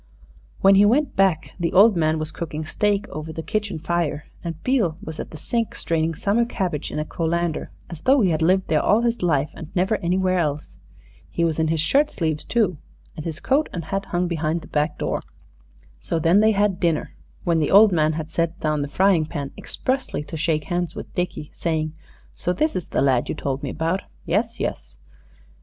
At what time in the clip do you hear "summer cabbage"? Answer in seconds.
6.15-6.91